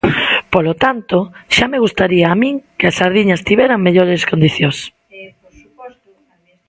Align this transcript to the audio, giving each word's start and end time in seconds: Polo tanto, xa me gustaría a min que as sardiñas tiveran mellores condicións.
Polo 0.53 0.73
tanto, 0.83 1.17
xa 1.55 1.65
me 1.71 1.81
gustaría 1.85 2.25
a 2.29 2.39
min 2.41 2.55
que 2.77 2.85
as 2.89 2.97
sardiñas 2.99 3.43
tiveran 3.49 3.85
mellores 3.85 4.27
condicións. 4.31 4.77